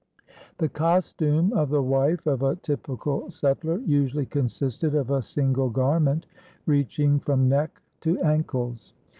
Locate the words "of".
1.53-1.69, 2.25-2.41, 4.95-5.11